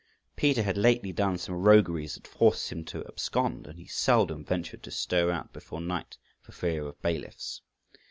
Peter 0.35 0.63
had 0.63 0.77
lately 0.79 1.13
done 1.13 1.37
some 1.37 1.53
rogueries 1.61 2.15
that 2.15 2.25
forced 2.25 2.71
him 2.71 2.83
to 2.83 3.05
abscond, 3.05 3.67
and 3.67 3.77
he 3.77 3.85
seldom 3.85 4.43
ventured 4.43 4.81
to 4.81 4.89
stir 4.89 5.29
out 5.29 5.53
before 5.53 5.79
night 5.79 6.17
for 6.41 6.51
fear 6.51 6.87
of 6.87 6.99
bailiffs. 7.03 7.61